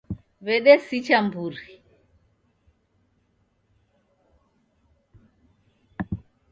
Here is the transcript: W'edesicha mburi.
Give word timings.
W'edesicha 0.45 1.17
mburi. 1.27 1.65